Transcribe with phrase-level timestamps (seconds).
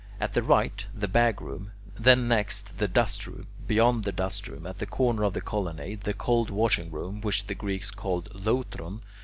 [0.19, 4.11] At the right, the bag room (C); then next, the dust room (D); beyond the
[4.11, 7.53] dust room, at the corner of the colonnade, the cold washing room (E), which the
[7.53, 9.01] Greeks call [Greek: loutron].